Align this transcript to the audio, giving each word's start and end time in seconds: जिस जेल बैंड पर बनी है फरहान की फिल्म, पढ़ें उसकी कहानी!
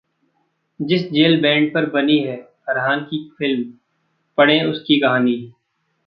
जिस 0.79 1.01
जेल 1.11 1.41
बैंड 1.41 1.73
पर 1.73 1.89
बनी 1.89 2.17
है 2.19 2.35
फरहान 2.65 2.99
की 3.01 3.19
फिल्म, 3.37 3.63
पढ़ें 4.37 4.63
उसकी 4.63 4.99
कहानी! 4.99 5.35